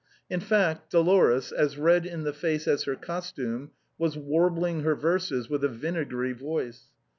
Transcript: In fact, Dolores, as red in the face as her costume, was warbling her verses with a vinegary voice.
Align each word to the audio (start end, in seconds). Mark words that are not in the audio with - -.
In 0.31 0.39
fact, 0.39 0.89
Dolores, 0.89 1.51
as 1.51 1.77
red 1.77 2.07
in 2.07 2.23
the 2.23 2.33
face 2.33 2.67
as 2.67 2.85
her 2.85 2.95
costume, 2.95 3.69
was 3.99 4.17
warbling 4.17 4.79
her 4.81 4.95
verses 4.95 5.47
with 5.47 5.63
a 5.63 5.69
vinegary 5.69 6.33
voice. 6.33 6.85